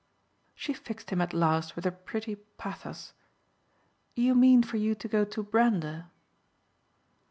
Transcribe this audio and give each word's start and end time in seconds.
She 0.55 0.73
fixed 0.73 1.11
him 1.11 1.21
at 1.21 1.31
last 1.31 1.75
with 1.75 1.85
her 1.85 1.91
pretty 1.91 2.33
pathos. 2.33 3.13
"You 4.15 4.33
mean 4.33 4.63
for 4.63 4.77
you 4.77 4.95
to 4.95 5.07
go 5.07 5.23
to 5.25 5.43
Brander?" 5.43 6.07